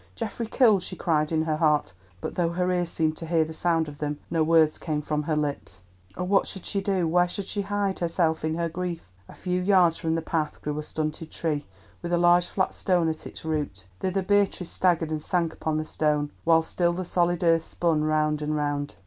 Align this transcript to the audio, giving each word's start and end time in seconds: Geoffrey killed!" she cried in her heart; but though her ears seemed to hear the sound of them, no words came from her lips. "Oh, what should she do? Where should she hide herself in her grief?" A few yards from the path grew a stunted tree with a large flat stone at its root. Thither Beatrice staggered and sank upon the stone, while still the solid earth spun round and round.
Geoffrey 0.15 0.47
killed!" 0.47 0.81
she 0.81 0.95
cried 0.95 1.31
in 1.31 1.43
her 1.43 1.57
heart; 1.57 1.93
but 2.21 2.33
though 2.33 2.49
her 2.53 2.71
ears 2.71 2.89
seemed 2.89 3.15
to 3.17 3.27
hear 3.27 3.45
the 3.45 3.53
sound 3.53 3.87
of 3.87 3.99
them, 3.99 4.17
no 4.31 4.41
words 4.43 4.79
came 4.79 4.99
from 4.99 5.21
her 5.21 5.35
lips. 5.35 5.83
"Oh, 6.17 6.23
what 6.23 6.47
should 6.47 6.65
she 6.65 6.81
do? 6.81 7.07
Where 7.07 7.27
should 7.27 7.45
she 7.45 7.61
hide 7.61 7.99
herself 7.99 8.43
in 8.43 8.55
her 8.55 8.67
grief?" 8.67 9.11
A 9.29 9.35
few 9.35 9.61
yards 9.61 9.97
from 9.97 10.15
the 10.15 10.23
path 10.23 10.59
grew 10.63 10.79
a 10.79 10.81
stunted 10.81 11.29
tree 11.29 11.67
with 12.01 12.11
a 12.11 12.17
large 12.17 12.47
flat 12.47 12.73
stone 12.73 13.09
at 13.09 13.27
its 13.27 13.45
root. 13.45 13.85
Thither 13.99 14.23
Beatrice 14.23 14.71
staggered 14.71 15.11
and 15.11 15.21
sank 15.21 15.53
upon 15.53 15.77
the 15.77 15.85
stone, 15.85 16.31
while 16.45 16.63
still 16.63 16.93
the 16.93 17.05
solid 17.05 17.43
earth 17.43 17.61
spun 17.63 18.03
round 18.03 18.41
and 18.41 18.55
round. 18.55 18.95